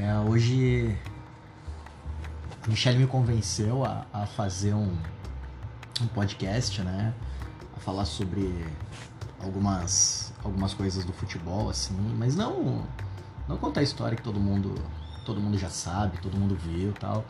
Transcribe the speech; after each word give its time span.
É, 0.00 0.16
hoje 0.20 0.96
a 2.64 2.68
Michelle 2.68 3.00
me 3.00 3.06
convenceu 3.08 3.84
a, 3.84 4.06
a 4.12 4.26
fazer 4.26 4.72
um, 4.72 4.96
um 6.00 6.06
podcast, 6.14 6.80
né? 6.82 7.12
A 7.76 7.80
falar 7.80 8.04
sobre 8.04 8.64
algumas, 9.42 10.32
algumas 10.44 10.72
coisas 10.72 11.04
do 11.04 11.12
futebol, 11.12 11.68
assim, 11.68 11.96
mas 12.16 12.36
não, 12.36 12.84
não 13.48 13.56
contar 13.56 13.80
a 13.80 13.82
história 13.82 14.16
que 14.16 14.22
todo 14.22 14.38
mundo, 14.38 14.72
todo 15.26 15.40
mundo 15.40 15.58
já 15.58 15.68
sabe, 15.68 16.18
todo 16.18 16.36
mundo 16.36 16.54
viu 16.54 16.92
tal. 16.92 17.24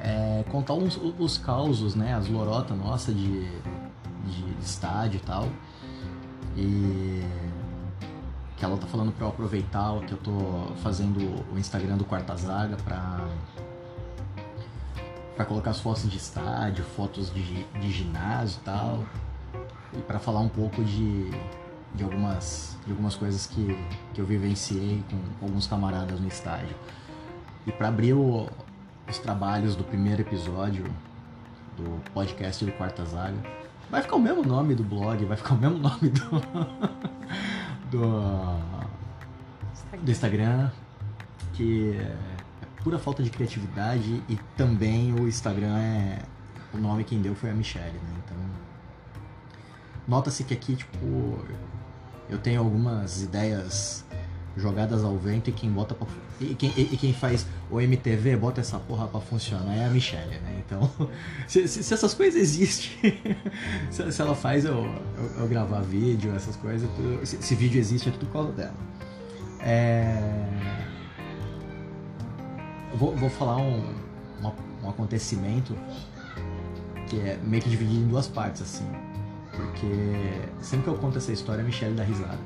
É, 0.00 0.44
contar 0.50 0.74
uns, 0.74 0.98
os 1.16 1.38
causos, 1.38 1.94
né? 1.94 2.12
As 2.12 2.26
lorotas 2.26 2.76
nossa 2.76 3.14
de, 3.14 3.48
de 4.26 4.56
estádio 4.60 5.18
e 5.18 5.20
tal. 5.20 5.48
E 6.56 7.22
que 8.60 8.64
ela 8.66 8.76
tá 8.76 8.86
falando 8.86 9.10
para 9.10 9.24
eu 9.24 9.30
aproveitar 9.30 9.98
que 10.00 10.12
eu 10.12 10.18
tô 10.18 10.74
fazendo 10.82 11.18
o 11.50 11.58
Instagram 11.58 11.96
do 11.96 12.04
Quarta 12.04 12.36
Zaga 12.36 12.76
pra, 12.84 13.26
pra 15.34 15.46
colocar 15.46 15.70
as 15.70 15.80
fotos 15.80 16.10
de 16.10 16.18
estádio, 16.18 16.84
fotos 16.84 17.32
de, 17.32 17.64
de 17.64 17.90
ginásio 17.90 18.60
e 18.60 18.64
tal. 18.64 19.04
E 19.94 20.02
para 20.02 20.18
falar 20.18 20.40
um 20.40 20.48
pouco 20.48 20.84
de, 20.84 21.30
de, 21.94 22.04
algumas, 22.04 22.76
de 22.84 22.90
algumas 22.90 23.16
coisas 23.16 23.46
que, 23.46 23.74
que 24.12 24.20
eu 24.20 24.26
vivenciei 24.26 25.02
com, 25.10 25.16
com 25.38 25.46
alguns 25.46 25.66
camaradas 25.66 26.20
no 26.20 26.28
estádio. 26.28 26.76
E 27.66 27.72
para 27.72 27.88
abrir 27.88 28.12
o, 28.12 28.46
os 29.08 29.18
trabalhos 29.18 29.74
do 29.74 29.84
primeiro 29.84 30.20
episódio 30.20 30.84
do 31.78 31.98
podcast 32.12 32.62
do 32.62 32.72
Quarta 32.72 33.06
Zaga, 33.06 33.38
vai 33.90 34.02
ficar 34.02 34.16
o 34.16 34.20
mesmo 34.20 34.42
nome 34.42 34.74
do 34.74 34.84
blog, 34.84 35.24
vai 35.24 35.38
ficar 35.38 35.54
o 35.54 35.56
mesmo 35.56 35.78
nome 35.78 36.10
do. 36.10 36.20
do, 37.90 38.00
do 40.02 40.10
Instagram, 40.10 40.70
que 41.52 41.96
é 41.96 42.16
pura 42.82 42.98
falta 42.98 43.22
de 43.22 43.30
criatividade 43.30 44.22
e 44.28 44.36
também 44.56 45.12
o 45.14 45.28
Instagram 45.28 45.78
é. 45.78 46.18
O 46.72 46.78
nome 46.78 47.02
quem 47.02 47.20
deu 47.20 47.34
foi 47.34 47.50
a 47.50 47.54
Michelle, 47.54 47.98
né? 47.98 48.22
Então. 48.24 48.36
Nota-se 50.06 50.44
que 50.44 50.54
aqui, 50.54 50.76
tipo, 50.76 51.38
eu 52.28 52.38
tenho 52.38 52.60
algumas 52.60 53.22
ideias 53.22 54.04
jogadas 54.56 55.04
ao 55.04 55.16
vento 55.16 55.48
e 55.48 55.52
quem 55.52 55.70
bota 55.70 55.94
pra, 55.94 56.06
e, 56.40 56.54
quem, 56.54 56.72
e, 56.76 56.96
quem 56.96 57.12
faz 57.12 57.46
o 57.70 57.80
MTV 57.80 58.36
bota 58.36 58.60
essa 58.60 58.78
porra 58.78 59.06
pra 59.06 59.20
funcionar 59.20 59.76
é 59.76 59.84
a 59.84 59.90
Michelle, 59.90 60.38
né? 60.40 60.62
Então, 60.66 60.90
se, 61.46 61.68
se, 61.68 61.82
se 61.82 61.94
essas 61.94 62.14
coisas 62.14 62.40
existem, 62.40 63.20
se, 63.90 64.10
se, 64.12 64.22
ela 64.22 64.34
faz 64.34 64.64
eu, 64.64 64.84
eu, 65.16 65.40
eu, 65.40 65.48
gravar 65.48 65.80
vídeo, 65.82 66.34
essas 66.34 66.56
coisas, 66.56 66.88
tudo, 66.96 67.24
se, 67.24 67.40
se, 67.42 67.54
vídeo 67.54 67.78
existe 67.78 68.08
é 68.08 68.12
tudo 68.12 68.26
por 68.26 68.32
causa 68.32 68.52
dela. 68.52 68.74
É... 69.60 70.18
Vou, 72.94 73.14
vou 73.16 73.30
falar 73.30 73.56
um, 73.58 73.84
um 74.82 74.88
acontecimento 74.88 75.76
que 77.06 77.20
é 77.20 77.38
meio 77.42 77.62
que 77.62 77.68
dividido 77.68 78.04
em 78.04 78.08
duas 78.08 78.26
partes, 78.26 78.62
assim. 78.62 78.86
Porque 79.52 79.86
sempre 80.60 80.84
que 80.84 80.90
eu 80.90 80.94
conto 80.94 81.18
essa 81.18 81.32
história, 81.32 81.62
a 81.62 81.66
Michelle 81.66 81.94
dá 81.94 82.04
risada. 82.04 82.38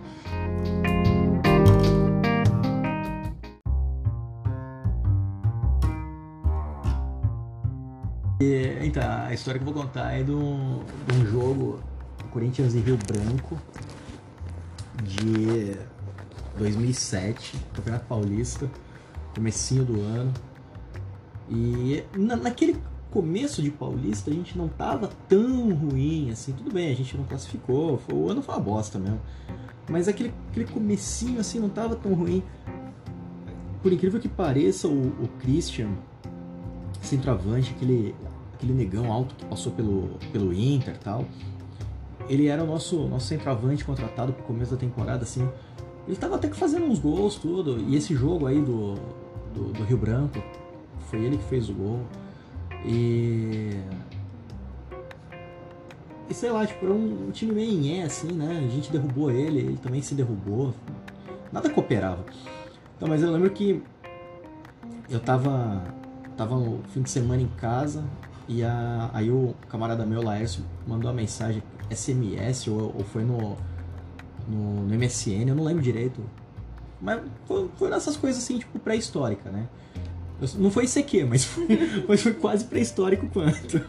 E, 8.45 8.79
então, 8.87 9.03
a 9.03 9.33
história 9.33 9.59
que 9.59 9.67
eu 9.67 9.73
vou 9.73 9.83
contar 9.83 10.13
é 10.13 10.23
de 10.23 10.31
um, 10.31 10.81
de 11.07 11.17
um 11.17 11.27
jogo 11.27 11.81
Corinthians 12.31 12.75
e 12.75 12.79
Rio 12.79 12.99
Branco 12.99 13.59
de 15.03 15.75
2007, 16.59 17.57
Campeonato 17.73 18.05
Paulista, 18.05 18.71
comecinho 19.35 19.85
do 19.85 20.01
ano. 20.03 20.31
E 21.49 22.05
na, 22.15 22.37
naquele 22.37 22.77
começo 23.11 23.63
de 23.63 23.71
Paulista 23.71 24.31
a 24.31 24.35
gente 24.35 24.59
não 24.59 24.69
tava 24.69 25.09
tão 25.27 25.73
ruim 25.73 26.31
assim, 26.31 26.53
tudo 26.53 26.71
bem, 26.71 26.93
a 26.93 26.95
gente 26.97 27.17
não 27.17 27.25
classificou, 27.25 27.97
foi, 27.97 28.15
o 28.15 28.29
ano 28.29 28.43
foi 28.43 28.55
uma 28.55 28.61
bosta 28.61 28.99
mesmo. 28.99 29.21
Mas 29.89 30.07
aquele, 30.07 30.35
aquele 30.51 30.67
comecinho 30.67 31.41
assim 31.41 31.59
não 31.59 31.71
tava 31.71 31.97
tão 31.97 32.13
ruim. 32.13 32.43
Por 33.83 33.91
incrível 33.91 34.21
que 34.21 34.29
pareça, 34.29 34.87
o, 34.87 35.09
o 35.09 35.29
Christian, 35.41 35.93
centroavante, 37.01 37.73
aquele, 37.75 38.15
aquele 38.65 38.73
negão 38.73 39.13
alto 39.13 39.35
que 39.35 39.45
passou 39.45 39.71
pelo, 39.73 40.19
pelo 40.33 40.53
Inter 40.53 40.97
tal. 40.99 41.25
Ele 42.29 42.47
era 42.47 42.65
o 42.65 42.67
nosso, 42.67 43.07
nosso 43.07 43.27
centroavante 43.27 43.85
contratado 43.85 44.33
pro 44.33 44.43
começo 44.45 44.73
da 44.73 44.79
temporada, 44.79 45.23
assim. 45.23 45.47
Ele 46.09 46.17
tava 46.17 46.37
até 46.37 46.49
que 46.49 46.57
fazendo 46.57 46.87
uns 46.87 46.99
gols, 46.99 47.37
tudo. 47.37 47.79
E 47.79 47.95
esse 47.95 48.15
jogo 48.15 48.47
aí 48.47 48.61
do, 48.61 48.95
do, 49.55 49.73
do 49.73 49.85
Rio 49.85 49.99
Branco, 49.99 50.43
foi 51.11 51.21
ele 51.23 51.37
que 51.37 51.45
fez 51.45 51.69
o 51.69 51.75
gol. 51.75 52.01
E. 52.85 53.79
E 56.29 56.33
sei 56.33 56.51
lá, 56.51 56.67
tipo, 56.67 56.87
era 56.87 56.95
um, 56.95 57.29
um 57.29 57.31
time 57.31 57.53
meio 57.53 57.71
inhé, 57.71 58.03
assim, 58.05 58.33
né? 58.33 58.65
A 58.67 58.71
gente 58.71 58.91
derrubou 58.91 59.31
ele, 59.31 59.59
ele 59.59 59.77
também 59.77 60.01
se 60.01 60.15
derrubou. 60.15 60.73
Nada 61.53 61.69
cooperava. 61.69 62.25
Então, 62.97 63.07
mas 63.07 63.23
eu 63.23 63.31
lembro 63.31 63.51
que 63.51 63.83
eu 65.11 65.21
tava 65.21 65.85
tava 66.37 66.57
no 66.57 66.83
fim 66.89 67.03
de 67.03 67.11
semana 67.11 67.43
em 67.43 67.49
casa 67.49 68.03
e 68.49 68.63
a, 68.63 69.11
aí 69.13 69.31
o 69.31 69.55
camarada 69.69 70.05
meu, 70.05 70.23
Laércio, 70.23 70.65
mandou 70.87 71.11
uma 71.11 71.17
mensagem 71.17 71.63
SMS 71.91 72.69
ou, 72.69 72.95
ou 72.97 73.05
foi 73.05 73.25
no, 73.25 73.57
no, 74.49 74.83
no, 74.83 74.95
MSN, 74.95 75.49
eu 75.49 75.55
não 75.55 75.65
lembro 75.65 75.83
direito. 75.83 76.21
Mas 77.01 77.21
foi, 77.47 77.69
foi 77.77 77.91
nessas 77.91 78.17
coisas 78.17 78.43
assim, 78.43 78.59
tipo, 78.59 78.79
pré-histórica, 78.79 79.51
né? 79.51 79.69
Não 80.57 80.71
foi 80.71 80.85
ICQ, 80.85 81.25
mas 81.25 81.45
foi, 81.45 81.67
mas 82.09 82.23
foi 82.23 82.35
quase 82.35 82.65
pré-histórico 82.65 83.29
quanto. 83.29 83.81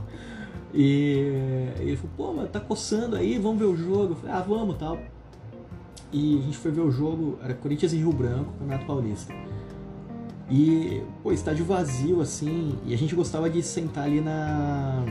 e 0.74 1.70
ele 1.78 1.96
falou, 1.96 2.12
pô, 2.16 2.32
mas 2.34 2.50
tá 2.50 2.60
coçando 2.60 3.16
aí, 3.16 3.38
vamos 3.38 3.58
ver 3.58 3.66
o 3.66 3.76
jogo. 3.76 4.12
Eu 4.12 4.16
falei, 4.16 4.34
ah, 4.34 4.40
vamos 4.40 4.76
tal. 4.76 4.98
E 6.12 6.38
a 6.38 6.42
gente 6.42 6.56
foi 6.56 6.70
ver 6.70 6.80
o 6.80 6.90
jogo, 6.90 7.38
era 7.42 7.54
Corinthians 7.54 7.92
e 7.92 7.98
Rio 7.98 8.12
Branco, 8.12 8.52
Campeonato 8.52 8.86
Paulista. 8.86 9.34
E, 10.50 11.02
pô, 11.22 11.30
estádio 11.30 11.64
vazio, 11.64 12.22
assim, 12.22 12.78
e 12.86 12.94
a 12.94 12.96
gente 12.96 13.14
gostava 13.14 13.50
de 13.50 13.62
sentar 13.62 14.04
ali 14.04 14.20
na. 14.20 15.04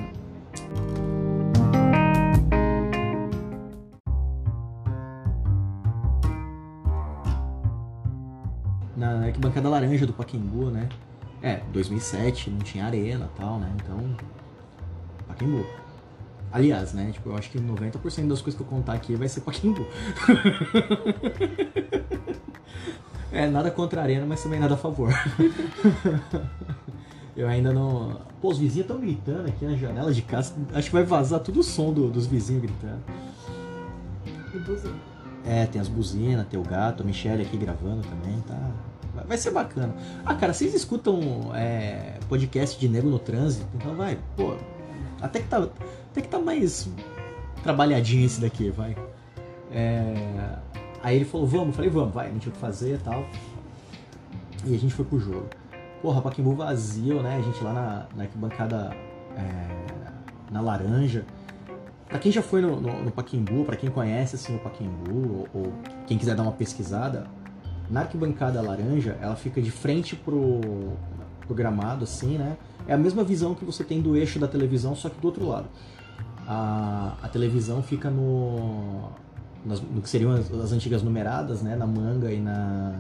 Na 8.96 9.26
arquibancada 9.26 9.70
laranja 9.70 10.08
do 10.08 10.14
Paquembu, 10.14 10.72
né? 10.72 10.90
É, 11.44 11.62
2007, 11.72 12.50
não 12.50 12.60
tinha 12.60 12.86
arena 12.86 13.30
e 13.32 13.38
tal, 13.40 13.60
né? 13.60 13.72
Então, 13.76 14.18
Paquembu. 15.28 15.64
Aliás, 16.52 16.94
né? 16.94 17.12
Tipo, 17.12 17.30
eu 17.30 17.36
acho 17.36 17.52
que 17.52 17.60
90% 17.60 18.28
das 18.28 18.42
coisas 18.42 18.56
que 18.56 18.62
eu 18.62 18.66
contar 18.66 18.94
aqui 18.94 19.16
vai 19.16 19.30
ser 19.30 19.42
Paquembu. 19.42 19.86
É, 23.32 23.48
nada 23.48 23.70
contra 23.70 24.02
a 24.02 24.04
arena, 24.04 24.26
mas 24.26 24.42
também 24.42 24.60
nada 24.60 24.76
a 24.76 24.78
favor. 24.78 25.12
Eu 27.36 27.48
ainda 27.48 27.72
não. 27.72 28.20
Pô, 28.42 28.50
os 28.50 28.58
vizinhos 28.58 28.90
estão 28.90 29.00
gritando 29.00 29.48
aqui 29.48 29.66
na 29.66 29.76
janela 29.76 30.12
de 30.12 30.24
casa. 30.24 30.56
Acho 30.74 30.88
que 30.88 30.94
vai 30.94 31.04
vazar 31.04 31.40
todo 31.40 31.60
o 31.60 31.64
som 31.64 31.94
do, 31.94 32.10
dos 32.10 32.26
vizinhos 32.26 32.64
gritando. 32.64 33.02
E 34.54 34.60
buzina. 34.60 34.96
É, 35.46 35.66
tem 35.66 35.80
as 35.80 35.88
buzinas, 35.88 36.48
tem 36.48 36.60
o 36.60 36.64
gato, 36.64 37.04
a 37.04 37.06
Michelle 37.06 37.42
aqui 37.42 37.58
gravando 37.58 38.02
também, 38.02 38.42
tá? 38.42 38.60
Vai 39.26 39.38
ser 39.38 39.52
bacana. 39.52 39.96
Ah, 40.26 40.36
cara, 40.36 40.54
vocês 40.54 40.74
escutam 40.74 41.52
é, 41.56 42.16
podcast 42.28 42.80
de 42.80 42.90
nego 42.90 43.10
no 43.10 43.20
trânsito? 43.20 43.66
Então 43.76 43.96
vai, 43.96 44.18
pô. 44.36 44.56
Até 45.22 45.40
que 45.40 45.48
tá, 45.48 45.70
até 46.12 46.22
que 46.22 46.28
tá 46.28 46.40
mais 46.40 46.90
trabalhadinho 47.64 48.26
esse 48.26 48.42
daqui, 48.42 48.70
vai. 48.70 48.96
É, 49.72 50.58
Aí 51.08 51.16
ele 51.16 51.24
falou, 51.24 51.48
vamos, 51.48 51.74
falei, 51.74 51.90
vamos, 51.90 52.14
vai, 52.14 52.30
não 52.30 52.38
tinha 52.38 52.52
o 52.52 52.54
que 52.54 52.60
fazer 52.60 52.96
e 52.96 52.98
tal. 52.98 53.26
E 54.66 54.76
a 54.76 54.78
gente 54.78 54.94
foi 54.94 55.06
pro 55.06 55.18
jogo. 55.18 55.46
Porra, 56.02 56.22
Paquimbu 56.22 56.54
vazio, 56.54 57.24
né? 57.24 57.38
A 57.38 57.42
gente 57.42 57.64
lá 57.64 57.72
na, 57.72 58.08
na 58.14 58.24
arquibancada 58.24 58.94
é, 59.38 60.52
na 60.52 60.60
laranja. 60.60 61.26
Pra 62.10 62.20
quem 62.20 62.30
já 62.30 62.42
foi 62.42 62.60
no, 62.60 62.82
no, 62.82 63.06
no 63.06 63.12
pra 63.12 63.78
quem 63.78 63.90
conhece 63.90 64.36
assim 64.36 64.58
o 64.58 64.60
Paquimbu, 64.60 65.48
ou, 65.54 65.62
ou, 65.62 65.74
quem 66.06 66.18
quiser 66.18 66.36
dar 66.36 66.44
uma 66.44 66.52
pesquisada, 66.52 67.26
na 67.90 68.02
arquibancada 68.02 68.62
laranja, 68.62 69.18
ela 69.22 69.38
fica 69.38 69.62
de 69.62 69.72
frente 69.72 70.14
pro, 70.14 70.60
pro 71.46 71.56
gramado, 71.56 72.04
assim, 72.04 72.38
né? 72.38 72.58
É 72.86 72.94
a 72.94 72.98
mesma 72.98 73.24
visão 73.24 73.56
que 73.56 73.64
você 73.64 73.82
tem 73.82 74.02
do 74.02 74.18
eixo 74.18 74.40
da 74.40 74.48
televisão, 74.50 74.94
só 74.94 75.08
que 75.08 75.22
do 75.22 75.26
outro 75.28 75.48
lado. 75.48 75.70
A, 76.46 77.16
a 77.24 77.30
televisão 77.30 77.82
fica 77.82 78.10
no, 78.10 79.10
nas, 79.66 79.82
no 79.82 80.02
que 80.02 80.10
seriam 80.10 80.32
as, 80.32 80.52
as, 80.52 80.72
antigas 80.72 81.02
numeradas, 81.02 81.62
né, 81.62 81.76
na 81.76 81.88
manga 81.88 82.32
e 82.32 82.40
na, 82.40 82.94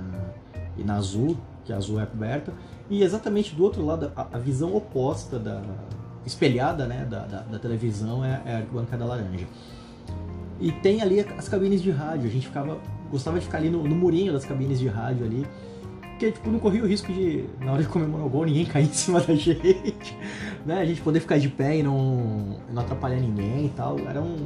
e 0.77 0.83
na 0.83 0.95
azul, 0.95 1.37
que 1.65 1.73
a 1.73 1.77
azul 1.77 1.99
é 1.99 2.05
coberta, 2.05 2.53
e 2.89 3.03
exatamente 3.03 3.55
do 3.55 3.63
outro 3.63 3.85
lado, 3.85 4.11
a, 4.15 4.27
a 4.33 4.37
visão 4.37 4.75
oposta 4.75 5.37
da 5.37 5.61
espelhada, 6.25 6.85
né, 6.85 7.05
da, 7.09 7.25
da, 7.25 7.41
da 7.41 7.59
televisão 7.59 8.23
é, 8.23 8.41
é 8.45 8.53
a 8.53 8.57
arquibancada 8.57 9.05
laranja. 9.05 9.47
E 10.59 10.71
tem 10.71 11.01
ali 11.01 11.19
as 11.19 11.47
cabines 11.47 11.81
de 11.81 11.91
rádio, 11.91 12.27
a 12.27 12.31
gente 12.31 12.47
ficava 12.47 12.77
gostava 13.09 13.39
de 13.39 13.45
ficar 13.45 13.57
ali 13.59 13.69
no, 13.69 13.83
no 13.83 13.95
murinho 13.95 14.33
das 14.33 14.45
cabines 14.45 14.79
de 14.79 14.87
rádio 14.87 15.25
ali. 15.25 15.45
porque 16.11 16.31
tipo, 16.31 16.49
não 16.49 16.59
corria 16.59 16.83
o 16.83 16.87
risco 16.87 17.11
de, 17.11 17.45
na 17.59 17.73
hora 17.73 17.81
de 17.81 17.89
comemorar 17.89 18.25
o 18.25 18.29
gol, 18.29 18.45
ninguém 18.45 18.65
cair 18.67 18.85
em 18.85 18.93
cima 18.93 19.21
da 19.21 19.35
gente, 19.35 20.17
né? 20.65 20.81
A 20.81 20.85
gente 20.85 21.01
poder 21.01 21.19
ficar 21.19 21.37
de 21.37 21.49
pé 21.49 21.77
e 21.77 21.83
não, 21.83 22.57
não 22.71 22.81
atrapalhar 22.81 23.19
ninguém 23.19 23.65
e 23.65 23.69
tal. 23.69 23.97
Era 23.99 24.21
um, 24.21 24.37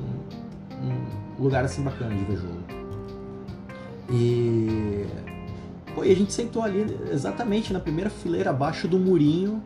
um 0.87 1.43
lugar 1.43 1.63
assim 1.63 1.81
bacana 1.83 2.15
de 2.15 2.23
ver 2.23 2.37
jogo. 2.37 2.63
E. 4.09 5.05
Pô, 5.93 6.03
e 6.03 6.11
a 6.11 6.15
gente 6.15 6.31
sentou 6.31 6.63
ali 6.63 6.85
exatamente 7.11 7.73
na 7.73 7.79
primeira 7.79 8.09
fileira 8.09 8.49
abaixo 8.49 8.87
do 8.87 8.97
murinho 8.97 9.61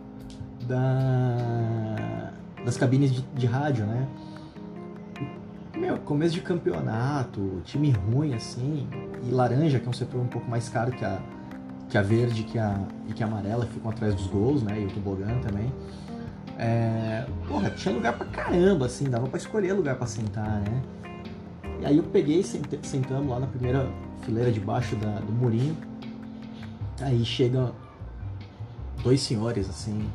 da, 0.68 2.32
das 2.64 2.78
cabines 2.78 3.12
de, 3.12 3.22
de 3.22 3.46
rádio, 3.46 3.86
né? 3.86 4.08
Meu, 5.78 5.98
começo 5.98 6.34
de 6.34 6.42
campeonato, 6.42 7.62
time 7.66 7.92
ruim 7.92 8.34
assim, 8.34 8.88
e 9.28 9.32
laranja, 9.32 9.80
que 9.80 9.86
é 9.86 9.90
um 9.90 9.94
setor 9.94 10.22
um 10.22 10.28
pouco 10.28 10.50
mais 10.50 10.70
caro 10.70 10.92
que 10.92 11.04
a, 11.04 11.20
que 11.90 11.98
a 11.98 12.02
verde 12.02 12.44
que 12.44 12.58
a, 12.58 12.80
e 13.08 13.14
que 13.14 13.22
a 13.24 13.28
amarela, 13.28 13.66
que 13.66 13.74
ficam 13.74 13.92
atrás 13.92 14.16
dos 14.16 14.28
gols, 14.28 14.64
né? 14.64 14.82
E 14.82 14.86
o 14.86 14.90
tobogã 14.90 15.40
também. 15.42 15.72
É, 16.58 17.26
porra, 17.48 17.70
tinha 17.72 17.94
lugar 17.94 18.14
pra 18.14 18.26
caramba, 18.28 18.86
assim, 18.86 19.10
dava 19.10 19.28
pra 19.28 19.38
escolher 19.38 19.74
lugar 19.74 19.96
pra 19.96 20.08
sentar, 20.08 20.62
né? 20.62 20.82
E 21.82 21.86
aí 21.86 21.98
eu 21.98 22.04
peguei, 22.04 22.42
sentamos 22.44 23.28
lá 23.28 23.40
na 23.40 23.48
primeira 23.48 23.90
fileira 24.24 24.52
de 24.52 24.60
baixo 24.60 24.96
da, 24.96 25.20
do 25.20 25.32
murinho. 25.32 25.76
Aí 27.02 27.24
chegam 27.26 27.74
dois 29.04 29.22
senhores, 29.22 29.70
assim, 29.70 30.10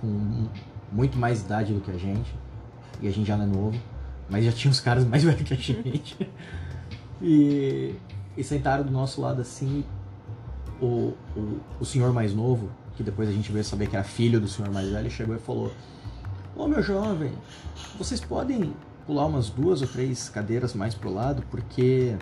com 0.00 0.48
muito 0.90 1.18
mais 1.18 1.42
idade 1.42 1.72
do 1.72 1.80
que 1.80 1.90
a 1.90 1.98
gente. 1.98 2.34
E 3.00 3.08
a 3.08 3.10
gente 3.10 3.26
já 3.26 3.36
não 3.36 3.44
é 3.44 3.48
novo. 3.48 3.78
Mas 4.28 4.44
já 4.44 4.52
tinha 4.52 4.70
uns 4.70 4.80
caras 4.80 5.04
mais 5.04 5.22
velhos 5.24 5.42
que 5.42 5.54
a 5.54 5.56
gente. 5.56 6.30
e, 7.20 7.94
e 8.36 8.44
sentaram 8.44 8.84
do 8.84 8.90
nosso 8.90 9.20
lado 9.20 9.40
assim. 9.40 9.84
O, 10.80 11.14
o, 11.36 11.60
o 11.78 11.84
senhor 11.84 12.12
mais 12.12 12.34
novo, 12.34 12.68
que 12.96 13.04
depois 13.04 13.28
a 13.28 13.32
gente 13.32 13.52
veio 13.52 13.64
saber 13.64 13.86
que 13.86 13.94
era 13.94 14.04
filho 14.04 14.40
do 14.40 14.48
senhor 14.48 14.68
mais 14.72 14.88
velho, 14.88 15.08
chegou 15.10 15.36
e 15.36 15.38
falou: 15.38 15.70
Ô 16.56 16.66
meu 16.66 16.82
jovem, 16.82 17.30
vocês 17.96 18.20
podem 18.20 18.74
pular 19.06 19.26
umas 19.26 19.50
duas 19.50 19.82
ou 19.82 19.88
três 19.88 20.28
cadeiras 20.28 20.74
mais 20.74 20.94
pro 20.94 21.12
lado, 21.12 21.42
porque 21.50 22.16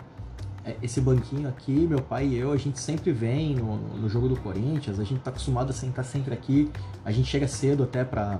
é, 0.64 0.76
esse 0.82 1.00
banquinho 1.00 1.48
aqui, 1.48 1.72
meu 1.72 2.00
pai 2.00 2.26
e 2.26 2.36
eu, 2.36 2.52
a 2.52 2.56
gente 2.56 2.78
sempre 2.78 3.12
vem 3.12 3.54
no, 3.54 3.76
no 3.76 4.08
jogo 4.08 4.28
do 4.28 4.38
Corinthians, 4.40 5.00
a 5.00 5.04
gente 5.04 5.20
tá 5.20 5.30
acostumado 5.30 5.70
a 5.70 5.72
sentar 5.72 6.04
sempre 6.04 6.34
aqui, 6.34 6.70
a 7.04 7.10
gente 7.10 7.28
chega 7.28 7.48
cedo 7.48 7.82
até 7.82 8.04
pra, 8.04 8.38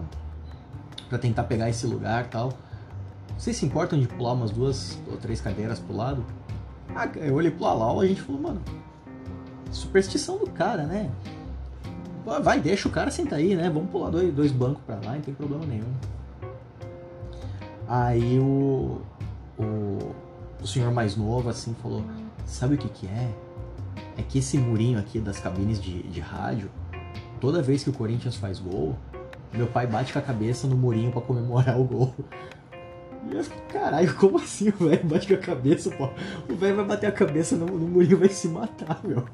pra 1.08 1.19
tentar 1.19 1.44
pegar 1.44 1.69
esse 1.69 1.87
lugar 1.87 2.28
tal. 2.28 2.52
Vocês 3.37 3.56
se 3.56 3.64
importam 3.64 3.98
de 3.98 4.06
pular 4.06 4.34
umas 4.34 4.50
duas 4.50 4.98
ou 5.10 5.16
três 5.16 5.40
cadeiras 5.40 5.78
pro 5.78 5.96
lado? 5.96 6.25
Ah, 6.94 7.08
eu 7.16 7.34
olhei 7.34 7.50
pro 7.50 7.64
Alau 7.64 8.02
e 8.02 8.06
a 8.06 8.08
gente 8.08 8.20
falou, 8.20 8.43
mano, 8.43 8.60
superstição 9.70 10.38
do 10.38 10.50
cara, 10.50 10.84
né? 10.84 11.10
Vai, 12.43 12.60
deixa 12.60 12.86
o 12.86 12.90
cara 12.90 13.10
sentar 13.10 13.38
aí, 13.38 13.56
né? 13.56 13.70
Vamos 13.70 13.90
pular 13.90 14.10
dois, 14.10 14.32
dois 14.32 14.52
bancos 14.52 14.82
pra 14.84 14.96
lá, 14.96 15.14
não 15.14 15.20
tem 15.20 15.32
problema 15.32 15.64
nenhum. 15.64 15.93
Aí 17.90 18.38
o, 18.38 19.00
o, 19.58 20.14
o 20.62 20.66
senhor 20.66 20.92
mais 20.92 21.16
novo 21.16 21.48
assim 21.48 21.75
falou: 21.82 22.04
Sabe 22.46 22.76
o 22.76 22.78
que, 22.78 22.88
que 22.88 23.06
é? 23.08 23.28
É 24.16 24.22
que 24.22 24.38
esse 24.38 24.56
murinho 24.56 24.96
aqui 24.96 25.19
das 25.19 25.40
cabines 25.40 25.82
de, 25.82 26.04
de 26.04 26.20
rádio, 26.20 26.70
toda 27.40 27.60
vez 27.60 27.82
que 27.82 27.90
o 27.90 27.92
Corinthians 27.92 28.37
faz 28.37 28.60
gol, 28.60 28.96
meu 29.52 29.66
pai 29.66 29.88
bate 29.88 30.12
com 30.12 30.20
a 30.20 30.22
cabeça 30.22 30.69
no 30.69 30.76
murinho 30.76 31.10
para 31.10 31.20
comemorar 31.20 31.81
o 31.81 31.84
gol. 31.84 32.14
E 33.28 33.34
eu 33.34 33.42
fiquei, 33.42 33.60
caralho, 33.72 34.14
como 34.14 34.38
assim 34.38 34.69
o 34.69 34.88
velho 34.88 35.04
bate 35.06 35.26
com 35.26 35.34
a 35.34 35.38
cabeça, 35.38 35.90
pô? 35.90 36.10
O 36.48 36.54
velho 36.54 36.76
vai 36.76 36.84
bater 36.84 37.08
a 37.08 37.12
cabeça 37.12 37.56
no, 37.56 37.66
no 37.66 37.88
murinho 37.88 38.19
vai 38.19 38.28
se 38.28 38.46
matar, 38.46 39.00
meu. 39.02 39.26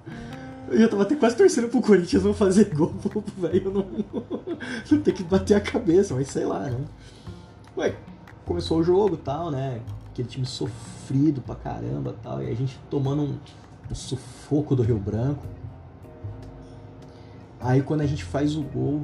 Eu 0.70 0.78
já 0.78 0.88
tava 0.88 1.02
até 1.02 1.14
quase 1.14 1.36
torcendo 1.36 1.68
pro 1.68 1.82
Corinthians 1.82 2.24
não 2.24 2.32
fazer 2.32 2.74
gol, 2.74 2.88
pro 3.02 3.22
velho 3.36 3.70
não, 3.70 3.86
não 4.90 5.02
ter 5.02 5.12
que 5.12 5.22
bater 5.24 5.56
a 5.56 5.60
cabeça, 5.60 6.14
mas 6.14 6.28
sei 6.28 6.46
lá, 6.46 6.60
né? 6.60 6.80
Ué, 7.76 7.94
começou 8.46 8.78
o 8.78 8.82
jogo 8.82 9.16
tal, 9.16 9.50
né? 9.50 9.82
Aquele 10.10 10.28
time 10.28 10.46
sofrido 10.46 11.42
pra 11.42 11.56
caramba 11.56 12.14
tal, 12.22 12.42
e 12.42 12.48
a 12.48 12.54
gente 12.54 12.78
tomando 12.88 13.22
um, 13.22 13.38
um 13.90 13.94
sufoco 13.94 14.74
do 14.74 14.82
Rio 14.82 14.98
Branco. 14.98 15.44
Aí 17.60 17.82
quando 17.82 18.02
a 18.02 18.06
gente 18.06 18.24
faz 18.24 18.56
o 18.56 18.62
gol, 18.62 19.02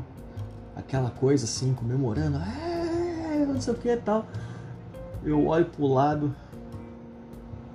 aquela 0.76 1.10
coisa 1.10 1.44
assim, 1.44 1.74
comemorando, 1.74 2.38
é, 2.38 3.44
não 3.44 3.60
sei 3.60 3.74
o 3.74 3.76
que 3.76 3.88
e 3.88 3.96
tal. 3.96 4.24
Eu 5.24 5.46
olho 5.46 5.66
pro 5.66 5.86
lado, 5.86 6.34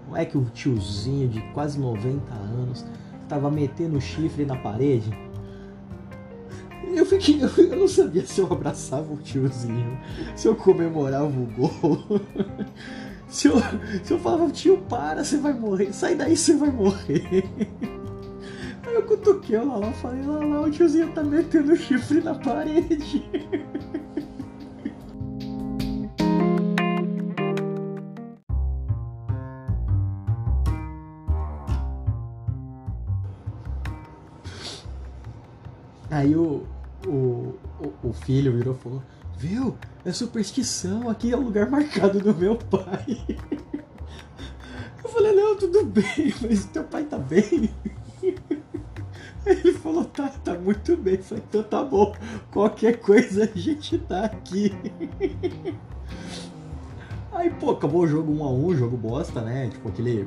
não 0.08 0.16
é 0.16 0.26
que 0.26 0.38
o 0.38 0.46
tiozinho 0.46 1.28
de 1.28 1.42
quase 1.54 1.78
90 1.78 2.34
anos 2.34 2.86
tava 3.28 3.52
metendo 3.52 3.98
o 3.98 4.02
chifre 4.02 4.46
na 4.46 4.56
parede. 4.56 5.12
Fiquei, 7.08 7.40
eu 7.42 7.78
não 7.78 7.88
sabia 7.88 8.26
se 8.26 8.42
eu 8.42 8.52
abraçava 8.52 9.14
o 9.14 9.18
tiozinho, 9.18 9.98
se 10.36 10.48
eu 10.48 10.56
comemorava 10.56 11.28
o 11.28 11.46
gol. 11.46 12.22
Se 13.30 13.50
eu, 13.50 13.56
se 14.06 14.14
eu 14.14 14.20
falava, 14.20 14.50
tio, 14.52 14.78
para, 14.84 15.22
você 15.22 15.36
vai 15.38 15.52
morrer, 15.52 15.92
sai 15.92 16.16
daí, 16.16 16.38
você 16.38 16.56
vai 16.56 16.72
morrer. 16.72 17.44
Aí 18.88 18.96
eu 18.96 19.04
cutuquei 19.04 19.58
lá, 19.58 19.76
lá 19.76 19.92
falei, 19.92 20.26
lá, 20.26 20.62
o 20.62 20.72
tiozinho 20.72 21.12
tá 21.12 21.22
metendo 21.24 21.76
chifre 21.76 22.22
na 22.22 22.34
parede. 22.36 23.30
Aí 36.10 36.34
o, 36.36 36.57
filho 38.28 38.52
virou 38.52 38.76
e 38.76 38.78
falou: 38.78 39.02
Viu? 39.38 39.78
É 40.04 40.12
superstição, 40.12 41.10
aqui 41.10 41.32
é 41.32 41.38
o 41.38 41.42
lugar 41.42 41.70
marcado 41.70 42.20
do 42.20 42.36
meu 42.36 42.58
pai. 42.58 43.26
Eu 45.02 45.10
falei: 45.10 45.34
Não, 45.34 45.56
tudo 45.56 45.86
bem, 45.86 46.34
mas 46.44 46.66
teu 46.66 46.84
pai 46.84 47.06
tá 47.06 47.18
bem? 47.18 47.70
Ele 49.46 49.72
falou: 49.72 50.04
Tá, 50.04 50.28
tá 50.28 50.54
muito 50.56 50.98
bem. 50.98 51.16
Eu 51.16 51.24
falei: 51.24 51.44
Então 51.48 51.64
tá 51.64 51.84
bom, 51.86 52.14
qualquer 52.52 53.00
coisa 53.00 53.46
a 53.46 53.58
gente 53.58 53.98
tá 53.98 54.26
aqui. 54.26 54.74
Aí, 57.32 57.50
pô, 57.52 57.72
acabou 57.72 58.02
o 58.02 58.08
jogo 58.08 58.34
1 58.34 58.44
a 58.44 58.52
1 58.52 58.76
jogo 58.76 58.98
bosta, 58.98 59.42
né? 59.42 59.70
Tipo, 59.70 59.88
aquele. 59.88 60.26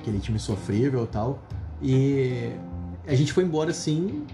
Aquele 0.00 0.18
time 0.18 0.38
sofrível 0.38 1.04
e 1.04 1.08
tal. 1.08 1.42
E 1.82 2.52
a 3.06 3.14
gente 3.14 3.32
foi 3.32 3.44
embora 3.44 3.70
assim, 3.70 4.24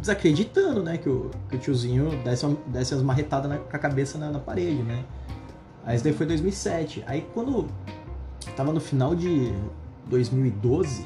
desacreditando, 0.00 0.82
né? 0.82 0.98
Que 0.98 1.08
o, 1.08 1.30
que 1.48 1.56
o 1.56 1.58
tiozinho 1.58 2.10
desse, 2.22 2.46
desse 2.66 2.94
umas 2.94 3.02
marretadas 3.02 3.50
na, 3.50 3.58
com 3.58 3.76
a 3.76 3.78
cabeça 3.78 4.18
na, 4.18 4.30
na, 4.30 4.38
parede, 4.38 4.82
né? 4.82 5.04
Aí 5.84 5.96
isso 5.96 6.04
daí 6.04 6.12
foi 6.12 6.26
2007. 6.26 7.04
Aí 7.06 7.26
quando 7.32 7.66
tava 8.56 8.72
no 8.72 8.80
final 8.80 9.14
de 9.14 9.52
2012, 10.06 11.04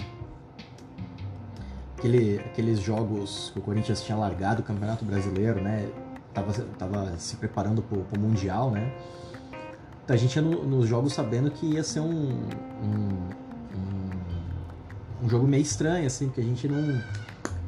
aquele, 1.96 2.38
aqueles 2.38 2.80
jogos 2.80 3.50
que 3.52 3.58
o 3.58 3.62
Corinthians 3.62 4.02
tinha 4.02 4.16
largado 4.16 4.62
o 4.62 4.64
Campeonato 4.64 5.04
Brasileiro, 5.04 5.60
né? 5.60 5.88
Tava, 6.32 6.52
tava 6.78 7.18
se 7.18 7.36
preparando 7.36 7.82
pro, 7.82 8.00
pro 8.02 8.20
Mundial, 8.20 8.70
né? 8.70 8.92
A 10.08 10.16
gente 10.16 10.34
ia 10.34 10.42
no, 10.42 10.64
nos 10.64 10.88
jogos 10.88 11.12
sabendo 11.12 11.50
que 11.50 11.66
ia 11.66 11.84
ser 11.84 12.00
um, 12.00 12.10
um, 12.10 13.28
um, 13.74 14.10
um 15.24 15.28
jogo 15.28 15.46
meio 15.46 15.62
estranho, 15.62 16.06
assim, 16.06 16.26
porque 16.26 16.40
a 16.40 16.44
gente 16.44 16.66
não 16.66 17.00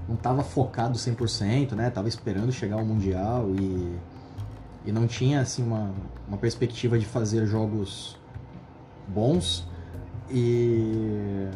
não 0.09 0.15
estava 0.15 0.43
focado 0.43 0.99
100%, 0.99 1.73
né? 1.73 1.91
Tava 1.91 2.09
esperando 2.09 2.53
chegar 2.53 2.77
ao 2.77 2.85
mundial 2.85 3.51
e 3.51 3.97
e 4.85 4.91
não 4.91 5.07
tinha 5.07 5.41
assim 5.41 5.63
uma, 5.63 5.93
uma 6.27 6.37
perspectiva 6.37 6.99
de 6.99 7.07
fazer 7.07 7.47
jogos 7.47 8.19
bons 9.07 9.67
e 10.31 11.49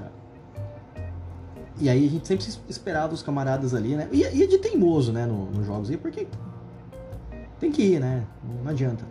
e 1.79 1.91
aí 1.91 2.07
a 2.07 2.09
gente 2.09 2.27
sempre 2.27 2.47
esperava 2.69 3.13
os 3.13 3.23
camaradas 3.23 3.75
ali, 3.75 3.97
né? 3.97 4.09
E 4.11 4.23
ia 4.23 4.49
de 4.49 4.57
teimoso, 4.59 5.13
né, 5.13 5.27
nos 5.27 5.55
no 5.55 5.63
jogos, 5.63 5.91
e 5.91 5.97
porque 5.99 6.27
tem 7.61 7.71
que 7.71 7.83
ir, 7.83 8.01
né? 8.01 8.25
Não 8.63 8.71
adianta. 8.71 9.05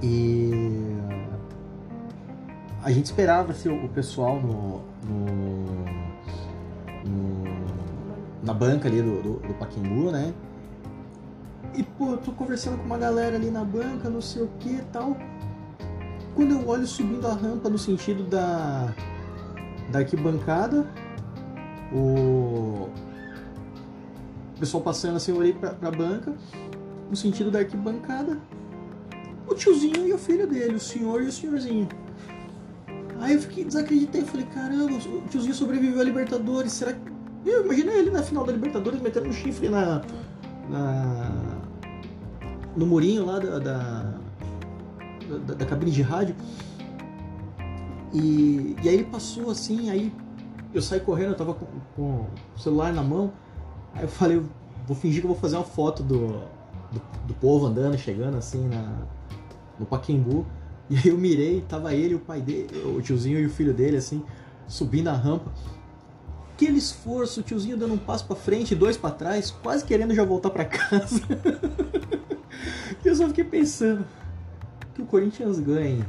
E 0.00 0.96
a 2.84 2.92
gente 2.92 3.06
esperava 3.06 3.50
assim, 3.50 3.68
o 3.68 3.88
pessoal 3.88 4.40
no, 4.40 4.80
no, 5.08 6.17
no 7.08 7.68
na 8.42 8.54
banca 8.54 8.88
ali 8.88 9.02
do, 9.02 9.22
do, 9.22 9.32
do 9.46 9.54
Paquimbu, 9.54 10.10
né? 10.10 10.32
E, 11.74 11.82
pô, 11.82 12.12
eu 12.12 12.18
tô 12.18 12.32
conversando 12.32 12.78
com 12.78 12.84
uma 12.84 12.98
galera 12.98 13.36
ali 13.36 13.50
na 13.50 13.64
banca, 13.64 14.08
não 14.08 14.20
sei 14.20 14.42
o 14.42 14.48
que 14.58 14.70
e 14.70 14.82
tal. 14.92 15.16
Quando 16.34 16.52
eu 16.52 16.68
olho 16.68 16.86
subindo 16.86 17.26
a 17.26 17.34
rampa 17.34 17.68
no 17.68 17.78
sentido 17.78 18.22
da, 18.24 18.94
da 19.90 19.98
arquibancada, 20.00 20.88
o 21.92 22.88
pessoal 24.58 24.82
passando 24.82 25.16
assim, 25.16 25.32
eu 25.32 25.38
olhei 25.38 25.52
pra, 25.52 25.70
pra 25.70 25.90
banca, 25.90 26.34
no 27.10 27.16
sentido 27.16 27.50
da 27.50 27.60
arquibancada, 27.60 28.38
o 29.46 29.54
tiozinho 29.54 30.06
e 30.06 30.12
o 30.12 30.18
filho 30.18 30.46
dele, 30.46 30.76
o 30.76 30.80
senhor 30.80 31.22
e 31.22 31.26
o 31.26 31.32
senhorzinho. 31.32 31.88
Aí 33.20 33.34
eu 33.34 33.40
fiquei 33.40 33.64
desacreditei, 33.64 34.22
falei, 34.22 34.46
caramba, 34.46 34.94
o 34.94 35.28
tiozinho 35.28 35.54
sobreviveu 35.54 36.00
à 36.00 36.04
Libertadores, 36.04 36.72
será 36.72 36.92
que. 36.92 37.18
Eu 37.44 37.64
imaginei 37.64 37.98
ele 37.98 38.10
na 38.10 38.22
final 38.22 38.44
da 38.44 38.52
Libertadores 38.52 39.00
metendo 39.00 39.28
um 39.28 39.32
chifre 39.32 39.68
na. 39.68 40.02
na 40.68 41.58
no 42.76 42.86
murinho 42.86 43.26
lá 43.26 43.40
da, 43.40 43.58
da, 43.58 44.14
da, 45.46 45.54
da 45.54 45.66
cabine 45.66 45.90
de 45.90 46.02
rádio. 46.02 46.36
E, 48.12 48.76
e 48.82 48.88
aí 48.88 48.94
ele 48.94 49.04
passou 49.04 49.50
assim, 49.50 49.90
aí 49.90 50.12
eu 50.72 50.80
saí 50.80 51.00
correndo, 51.00 51.30
eu 51.30 51.36
tava 51.36 51.54
com, 51.54 51.66
com 51.96 52.26
o 52.54 52.58
celular 52.58 52.92
na 52.92 53.02
mão. 53.02 53.32
Aí 53.94 54.02
eu 54.02 54.08
falei, 54.08 54.42
vou 54.86 54.96
fingir 54.96 55.20
que 55.20 55.26
eu 55.26 55.32
vou 55.32 55.40
fazer 55.40 55.56
uma 55.56 55.64
foto 55.64 56.02
do, 56.02 56.28
do, 56.92 57.02
do 57.26 57.34
povo 57.34 57.66
andando, 57.66 57.98
chegando 57.98 58.36
assim 58.36 58.68
na, 58.68 59.02
no 59.78 59.86
Paquembu. 59.86 60.46
E 60.90 60.96
aí 60.96 61.08
eu 61.08 61.18
mirei, 61.18 61.60
tava 61.68 61.94
ele, 61.94 62.14
o 62.14 62.18
pai 62.18 62.40
dele, 62.40 62.82
o 62.84 63.00
tiozinho 63.02 63.38
e 63.38 63.46
o 63.46 63.50
filho 63.50 63.74
dele, 63.74 63.98
assim, 63.98 64.22
subindo 64.66 65.08
a 65.08 65.12
rampa. 65.12 65.52
Aquele 66.54 66.78
esforço, 66.78 67.40
o 67.40 67.42
tiozinho 67.42 67.76
dando 67.76 67.94
um 67.94 67.98
passo 67.98 68.26
para 68.26 68.36
frente, 68.36 68.74
dois 68.74 68.96
para 68.96 69.10
trás, 69.10 69.50
quase 69.50 69.84
querendo 69.84 70.14
já 70.14 70.24
voltar 70.24 70.50
para 70.50 70.64
casa. 70.66 71.20
e 73.04 73.06
eu 73.06 73.14
só 73.14 73.28
fiquei 73.28 73.44
pensando 73.44 74.04
que 74.94 75.02
o 75.02 75.06
Corinthians 75.06 75.60
ganhe. 75.60 76.04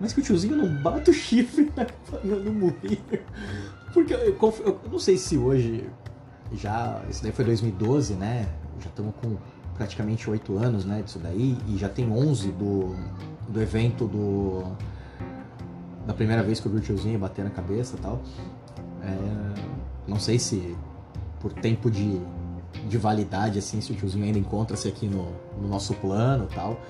Mas 0.00 0.12
que 0.12 0.20
o 0.20 0.22
tiozinho 0.22 0.56
não 0.56 0.82
bata 0.82 1.10
o 1.10 1.14
chifre 1.14 1.70
no 2.22 2.52
moinho. 2.52 2.74
Porque 3.92 4.14
eu, 4.14 4.20
eu, 4.20 4.54
eu, 4.64 4.80
não 4.90 4.98
sei 4.98 5.16
se 5.16 5.36
hoje 5.36 5.90
já. 6.52 7.02
Isso 7.10 7.22
daí 7.22 7.32
foi 7.32 7.44
2012, 7.44 8.14
né? 8.14 8.48
Já 8.80 8.88
estamos 8.88 9.14
com 9.16 9.36
praticamente 9.74 10.30
oito 10.30 10.56
anos, 10.56 10.84
né? 10.84 11.02
Disso 11.02 11.18
daí. 11.18 11.58
E 11.66 11.76
já 11.76 11.88
tem 11.88 12.10
11 12.10 12.52
do, 12.52 12.94
do 13.48 13.60
evento 13.60 14.06
do. 14.06 14.64
Da 16.06 16.14
primeira 16.14 16.42
vez 16.42 16.60
que 16.60 16.66
eu 16.66 16.72
vi 16.72 16.78
o 16.78 16.80
tiozinho 16.80 17.18
bater 17.18 17.44
na 17.44 17.50
cabeça 17.50 17.96
e 17.96 18.00
tal. 18.00 18.22
É, 19.02 19.78
não 20.06 20.18
sei 20.18 20.38
se 20.38 20.76
por 21.40 21.52
tempo 21.52 21.90
de, 21.90 22.20
de 22.88 22.98
validade, 22.98 23.58
assim, 23.58 23.80
se 23.80 23.92
o 23.92 23.94
tiozinho 23.94 24.24
ainda 24.24 24.38
encontra-se 24.38 24.88
aqui 24.88 25.06
no, 25.06 25.28
no 25.60 25.68
nosso 25.68 25.94
plano 25.94 26.48
e 26.50 26.54
tal. 26.54 26.80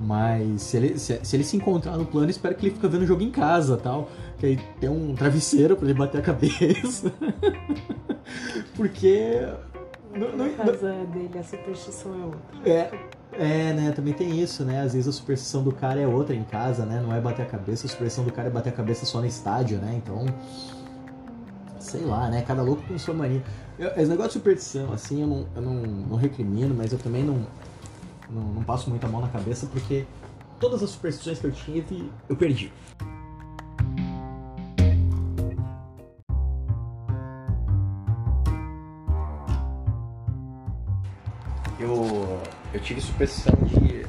Mas 0.00 0.62
se 0.62 0.76
ele 0.76 0.98
se, 0.98 1.18
se, 1.24 1.36
ele 1.36 1.42
se 1.42 1.56
encontrar 1.56 1.96
no 1.96 2.06
plano, 2.06 2.30
espero 2.30 2.54
que 2.54 2.66
ele 2.66 2.74
fique 2.74 2.86
vendo 2.86 3.02
o 3.02 3.06
jogo 3.06 3.22
em 3.22 3.30
casa 3.30 3.76
tal. 3.76 4.08
Que 4.38 4.46
aí 4.46 4.60
tem 4.78 4.88
um 4.88 5.14
travesseiro 5.14 5.76
para 5.76 5.88
ele 5.88 5.98
bater 5.98 6.18
a 6.18 6.22
cabeça. 6.22 7.12
Porque. 8.76 9.40
Na 10.14 10.48
casa 10.50 11.04
dele 11.06 11.38
a 11.38 11.42
superstição 11.42 12.14
é 12.14 12.24
outra. 12.24 12.70
É, 12.70 12.90
é, 13.38 13.72
né? 13.72 13.92
Também 13.92 14.12
tem 14.12 14.40
isso, 14.40 14.64
né? 14.64 14.80
Às 14.80 14.92
vezes 14.92 15.08
a 15.08 15.12
superstição 15.12 15.62
do 15.62 15.72
cara 15.72 16.00
é 16.00 16.06
outra 16.06 16.34
em 16.34 16.44
casa, 16.44 16.84
né? 16.84 17.00
Não 17.00 17.14
é 17.14 17.20
bater 17.20 17.42
a 17.42 17.46
cabeça, 17.46 17.86
a 17.86 17.90
superstição 17.90 18.24
do 18.24 18.32
cara 18.32 18.48
é 18.48 18.50
bater 18.50 18.70
a 18.70 18.72
cabeça 18.72 19.06
só 19.06 19.20
no 19.20 19.26
estádio, 19.26 19.78
né? 19.78 19.94
Então. 19.96 20.26
Sei 21.78 22.02
lá, 22.02 22.28
né? 22.28 22.42
Cada 22.42 22.62
louco 22.62 22.82
com 22.82 22.98
sua 22.98 23.14
mania. 23.14 23.42
Eu, 23.78 23.88
esse 23.90 24.06
negócio 24.06 24.30
de 24.30 24.32
superstição, 24.34 24.92
assim, 24.92 25.22
eu 25.22 25.26
não, 25.26 25.46
eu 25.54 25.62
não, 25.62 25.74
não 25.74 26.16
recrimino, 26.16 26.74
mas 26.74 26.92
eu 26.92 26.98
também 26.98 27.22
não, 27.22 27.46
não, 28.28 28.42
não 28.42 28.64
passo 28.64 28.90
muito 28.90 29.04
a 29.06 29.08
mão 29.08 29.20
na 29.20 29.28
cabeça 29.28 29.66
porque 29.66 30.04
todas 30.58 30.82
as 30.82 30.90
superstições 30.90 31.38
que 31.38 31.46
eu 31.46 31.52
tive, 31.52 32.10
eu 32.28 32.36
perdi. 32.36 32.72
Tive 42.88 43.02
superstição 43.02 43.52
de. 43.66 44.06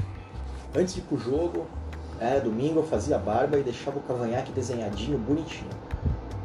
Antes 0.73 0.93
de 0.93 1.01
ir 1.01 1.03
pro 1.03 1.17
jogo, 1.17 1.67
é, 2.19 2.39
domingo 2.39 2.79
eu 2.79 2.83
fazia 2.83 3.17
barba 3.17 3.57
e 3.57 3.63
deixava 3.63 3.99
o 3.99 4.01
cavanhaque 4.01 4.53
desenhadinho, 4.53 5.17
bonitinho. 5.17 5.69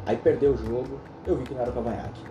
Aí 0.05 0.17
perdeu 0.17 0.51
o 0.51 0.57
jogo, 0.57 0.99
eu 1.25 1.37
vi 1.37 1.45
que 1.45 1.53
não 1.53 1.61
era 1.61 1.71
o 1.71 1.73
cavanhaque. 1.73 2.21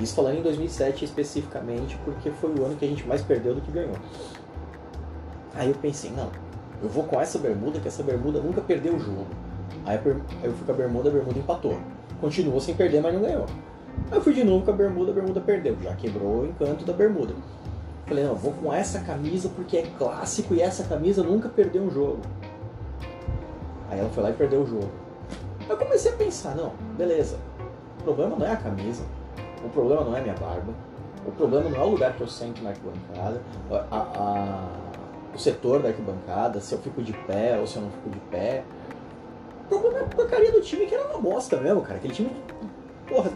Isso 0.00 0.14
falando 0.14 0.38
em 0.38 0.42
2007 0.42 1.04
especificamente, 1.04 1.98
porque 2.04 2.30
foi 2.30 2.54
o 2.54 2.64
ano 2.64 2.76
que 2.76 2.84
a 2.84 2.88
gente 2.88 3.06
mais 3.06 3.20
perdeu 3.20 3.54
do 3.54 3.60
que 3.60 3.70
ganhou. 3.70 3.96
Aí 5.54 5.68
eu 5.68 5.74
pensei, 5.74 6.10
não, 6.10 6.30
eu 6.82 6.88
vou 6.88 7.04
com 7.04 7.20
essa 7.20 7.38
bermuda, 7.38 7.80
que 7.80 7.88
essa 7.88 8.02
bermuda 8.02 8.40
nunca 8.40 8.62
perdeu 8.62 8.94
o 8.94 8.98
jogo. 8.98 9.26
Aí 9.84 10.00
eu 10.42 10.52
fui 10.52 10.64
com 10.64 10.72
a 10.72 10.74
bermuda, 10.74 11.10
a 11.10 11.12
bermuda 11.12 11.38
empatou. 11.38 11.78
Continuou 12.20 12.60
sem 12.60 12.74
perder, 12.74 13.02
mas 13.02 13.12
não 13.12 13.20
ganhou. 13.20 13.46
Aí 14.10 14.16
eu 14.16 14.22
fui 14.22 14.32
de 14.32 14.44
novo 14.44 14.64
com 14.64 14.70
a 14.70 14.74
bermuda, 14.74 15.10
a 15.10 15.14
bermuda 15.14 15.40
perdeu. 15.40 15.76
Já 15.82 15.94
quebrou 15.96 16.42
o 16.42 16.46
encanto 16.46 16.84
da 16.84 16.92
bermuda. 16.92 17.34
Falei, 18.08 18.24
não, 18.24 18.34
vou 18.34 18.54
com 18.54 18.72
essa 18.72 19.00
camisa 19.00 19.50
porque 19.54 19.76
é 19.76 19.82
clássico 19.98 20.54
e 20.54 20.62
essa 20.62 20.82
camisa 20.84 21.22
nunca 21.22 21.46
perdeu 21.48 21.82
um 21.82 21.90
jogo. 21.90 22.20
Aí 23.90 23.98
ela 23.98 24.08
foi 24.08 24.22
lá 24.22 24.30
e 24.30 24.32
perdeu 24.32 24.62
o 24.62 24.66
jogo. 24.66 24.88
Eu 25.68 25.76
comecei 25.76 26.12
a 26.12 26.16
pensar, 26.16 26.54
não, 26.54 26.72
beleza. 26.96 27.36
O 28.00 28.02
problema 28.04 28.36
não 28.36 28.46
é 28.46 28.52
a 28.52 28.56
camisa, 28.56 29.02
o 29.62 29.68
problema 29.68 30.02
não 30.04 30.16
é 30.16 30.22
minha 30.22 30.34
barba, 30.34 30.72
o 31.26 31.32
problema 31.32 31.68
não 31.68 31.78
é 31.78 31.84
o 31.84 31.88
lugar 31.90 32.14
que 32.14 32.22
eu 32.22 32.26
sento 32.26 32.62
na 32.62 32.70
arquibancada, 32.70 33.42
a, 33.90 33.96
a, 33.96 34.68
o 35.34 35.38
setor 35.38 35.82
da 35.82 35.88
arquibancada, 35.88 36.60
se 36.60 36.72
eu 36.74 36.78
fico 36.78 37.02
de 37.02 37.12
pé 37.12 37.58
ou 37.58 37.66
se 37.66 37.76
eu 37.76 37.82
não 37.82 37.90
fico 37.90 38.08
de 38.08 38.20
pé. 38.30 38.64
O 39.66 39.68
problema 39.68 39.98
é 39.98 40.02
a 40.02 40.06
porcaria 40.06 40.50
do 40.50 40.62
time 40.62 40.86
que 40.86 40.94
era 40.94 41.06
uma 41.08 41.20
bosta 41.20 41.58
mesmo, 41.58 41.82
cara. 41.82 41.96
Aquele 41.96 42.14
time. 42.14 42.30
Porra. 43.06 43.30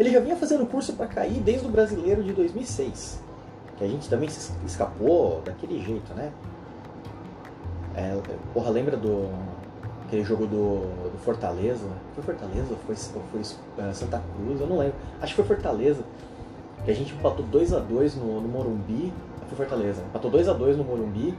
Ele 0.00 0.08
já 0.08 0.18
vinha 0.18 0.34
fazendo 0.34 0.64
curso 0.64 0.94
para 0.94 1.06
cair 1.06 1.40
desde 1.40 1.66
o 1.66 1.68
brasileiro 1.68 2.24
de 2.24 2.32
2006. 2.32 3.20
Que 3.76 3.84
a 3.84 3.86
gente 3.86 4.08
também 4.08 4.30
se 4.30 4.50
escapou 4.64 5.42
daquele 5.44 5.78
jeito, 5.78 6.14
né? 6.14 6.32
É, 7.94 8.18
porra, 8.54 8.70
lembra 8.70 8.96
do. 8.96 9.28
Aquele 10.06 10.24
jogo 10.24 10.46
do, 10.46 11.10
do 11.10 11.18
Fortaleza? 11.18 11.86
Foi 12.14 12.24
Fortaleza 12.24 12.68
ou 12.70 12.78
foi, 12.78 12.96
foi 12.96 13.40
uh, 13.42 13.94
Santa 13.94 14.22
Cruz? 14.34 14.58
Eu 14.62 14.66
não 14.66 14.78
lembro. 14.78 14.94
Acho 15.20 15.34
que 15.34 15.42
foi 15.42 15.54
Fortaleza. 15.54 16.02
Que 16.86 16.90
a 16.90 16.94
gente 16.94 17.12
empatou 17.12 17.44
2x2 17.44 18.16
no, 18.16 18.40
no 18.40 18.48
Morumbi 18.48 19.12
pro 19.48 19.56
Fortaleza. 19.56 20.02
Empatou 20.08 20.30
2x2 20.30 20.76
no 20.76 20.84
Morumbi 20.84 21.34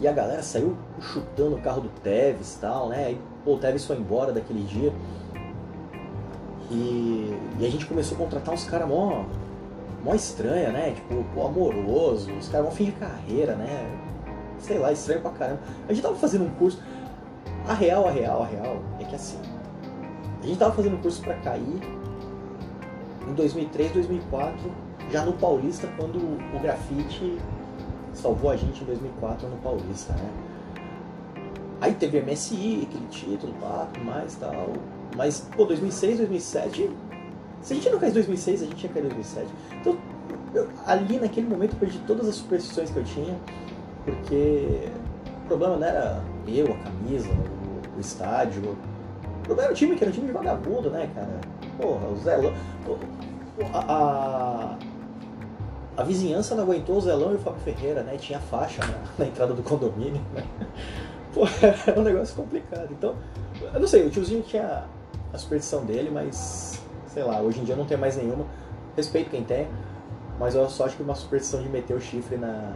e 0.00 0.08
a 0.08 0.12
galera 0.12 0.42
saiu 0.42 0.76
chutando 1.00 1.54
o 1.54 1.62
carro 1.62 1.82
do 1.82 1.88
Tevez 1.88 2.56
e 2.56 2.58
tal, 2.58 2.88
né? 2.88 3.06
Aí 3.06 3.20
pô, 3.44 3.54
o 3.54 3.58
Tevez 3.58 3.86
foi 3.86 3.96
embora 3.96 4.32
daquele 4.32 4.64
dia. 4.64 4.92
E, 6.72 7.36
e 7.60 7.66
a 7.66 7.70
gente 7.70 7.84
começou 7.84 8.16
a 8.16 8.20
contratar 8.20 8.54
uns 8.54 8.64
caras 8.64 8.88
mó, 8.88 9.24
mó 10.02 10.14
estranha, 10.14 10.72
né? 10.72 10.92
Tipo, 10.92 11.22
pô, 11.34 11.46
amoroso, 11.46 12.32
os 12.32 12.48
caras 12.48 12.66
mó 12.66 12.72
fim 12.72 12.86
de 12.86 12.92
carreira, 12.92 13.54
né? 13.54 13.90
Sei 14.58 14.78
lá, 14.78 14.90
estranho 14.90 15.20
pra 15.20 15.30
caramba. 15.32 15.60
A 15.86 15.92
gente 15.92 16.02
tava 16.02 16.16
fazendo 16.16 16.44
um 16.44 16.50
curso. 16.50 16.80
A 17.68 17.74
real, 17.74 18.08
a 18.08 18.10
real, 18.10 18.42
a 18.42 18.46
real 18.46 18.76
é 18.98 19.04
que 19.04 19.14
assim. 19.14 19.38
A 20.42 20.46
gente 20.46 20.58
tava 20.58 20.74
fazendo 20.74 20.96
um 20.96 21.00
curso 21.02 21.22
para 21.22 21.34
cair 21.34 21.80
em 23.28 23.34
2003, 23.34 23.92
2004 23.92 24.72
já 25.10 25.24
no 25.24 25.34
Paulista 25.34 25.86
quando 25.96 26.16
o 26.16 26.60
grafite 26.60 27.38
salvou 28.14 28.50
a 28.50 28.56
gente 28.56 28.82
em 28.82 28.86
2004 28.86 29.48
no 29.48 29.56
Paulista, 29.58 30.12
né? 30.14 30.30
Aí 31.80 31.94
teve 31.94 32.20
MSI, 32.20 32.88
aquele 32.88 33.06
título, 33.08 33.52
pá, 33.60 33.86
tudo 33.92 34.04
mais 34.04 34.34
tal. 34.36 34.72
Mas, 35.16 35.48
pô, 35.56 35.64
2006, 35.64 36.18
2007. 36.18 36.90
Se 37.60 37.72
a 37.72 37.76
gente 37.76 37.90
não 37.90 37.98
caísse 37.98 38.12
em 38.12 38.20
2006, 38.20 38.62
a 38.62 38.66
gente 38.66 38.82
ia 38.82 38.92
cair 38.92 39.04
em 39.04 39.08
2007. 39.08 39.46
Então, 39.80 39.96
eu, 40.54 40.68
ali 40.86 41.18
naquele 41.18 41.48
momento 41.48 41.74
eu 41.74 41.78
perdi 41.78 41.98
todas 42.00 42.28
as 42.28 42.34
superstições 42.34 42.90
que 42.90 42.96
eu 42.96 43.04
tinha, 43.04 43.36
porque 44.04 44.88
o 45.44 45.48
problema 45.48 45.76
não 45.76 45.86
era 45.86 46.22
eu, 46.46 46.66
a 46.66 46.76
camisa, 46.76 47.28
o, 47.28 47.96
o 47.96 48.00
estádio. 48.00 48.62
O 48.62 49.42
problema 49.44 49.64
era 49.64 49.72
o 49.72 49.76
time, 49.76 49.96
que 49.96 50.04
era 50.04 50.10
um 50.10 50.14
time 50.14 50.26
de 50.26 50.32
vagabundo, 50.32 50.90
né, 50.90 51.08
cara? 51.14 51.40
Porra, 51.78 52.08
o 52.08 52.16
Zé. 52.16 52.36
A, 53.72 53.78
a, 53.78 54.76
a 55.96 56.02
vizinhança 56.02 56.54
não 56.54 56.64
aguentou 56.64 56.96
o 56.96 57.00
Zelão 57.00 57.32
e 57.32 57.36
o 57.36 57.38
Fábio 57.38 57.60
Ferreira, 57.60 58.02
né? 58.02 58.16
Tinha 58.16 58.40
faixa 58.40 58.82
na, 58.84 58.98
na 59.18 59.26
entrada 59.26 59.52
do 59.54 59.62
condomínio, 59.62 60.20
né? 60.34 60.42
Pô, 61.32 61.42
era 61.86 61.98
um 61.98 62.02
negócio 62.02 62.34
complicado. 62.34 62.88
Então, 62.90 63.14
eu 63.72 63.80
não 63.80 63.86
sei, 63.86 64.06
o 64.06 64.10
tiozinho 64.10 64.42
tinha 64.42 64.84
a 65.32 65.38
superstição 65.38 65.84
dele, 65.84 66.10
mas 66.10 66.80
sei 67.06 67.22
lá, 67.22 67.40
hoje 67.40 67.60
em 67.60 67.64
dia 67.64 67.76
não 67.76 67.84
tem 67.84 67.96
mais 67.96 68.16
nenhuma. 68.16 68.46
Respeito 68.96 69.30
quem 69.30 69.44
tem, 69.44 69.68
mas 70.38 70.54
eu 70.54 70.68
só 70.68 70.86
acho 70.86 70.96
que 70.96 71.02
uma 71.02 71.14
superstição 71.14 71.62
de 71.62 71.68
meter 71.68 71.94
o 71.94 72.00
chifre 72.00 72.36
na, 72.36 72.74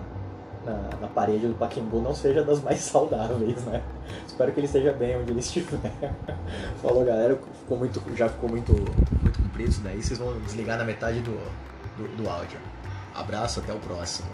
na, 0.65 0.91
na 1.01 1.09
parede 1.09 1.47
do 1.47 1.55
Paquimbu 1.55 2.01
não 2.01 2.15
seja 2.15 2.43
das 2.45 2.61
mais 2.61 2.81
saudáveis, 2.85 3.65
né? 3.65 3.83
Espero 4.27 4.53
que 4.53 4.61
ele 4.61 4.67
esteja 4.67 4.93
bem 4.93 5.17
onde 5.17 5.33
ele 5.33 5.41
estiver. 5.41 6.13
Falou 6.83 7.05
galera, 7.05 7.39
ficou 7.61 7.79
muito, 7.79 8.03
já 8.15 8.29
ficou 8.29 8.49
muito, 8.49 8.73
muito 8.73 9.43
comprido 9.43 9.71
isso 9.71 9.81
daí, 9.81 10.03
vocês 10.03 10.19
vão 10.19 10.39
desligar 10.41 10.79
na 10.79 10.85
metade 10.85 11.21
do, 11.21 11.37
do, 11.97 12.17
do 12.17 12.29
áudio. 12.29 12.59
Abraço, 13.15 13.61
até 13.61 13.73
o 13.73 13.79
próximo. 13.79 14.29